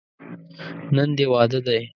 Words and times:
نن 0.95 1.09
دې 1.17 1.25
واده 1.31 1.59
دی. 1.67 1.81